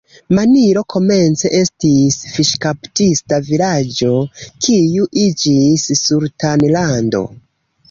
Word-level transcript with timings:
Manilo 0.35 0.81
komence 0.93 1.51
estis 1.59 2.17
fiŝkaptista 2.37 3.39
vilaĝo, 3.51 4.15
kiu 4.67 5.07
iĝis 5.27 5.87
sultanlando. 6.03 7.25